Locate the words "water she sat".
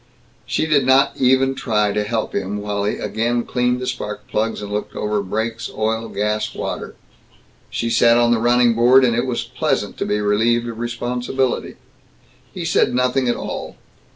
6.55-8.17